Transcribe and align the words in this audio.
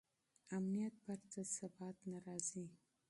امنیت 0.57 0.93
پرته 1.03 1.39
ثبات 1.55 1.97
نه 2.11 2.17
راځي. 2.25 2.65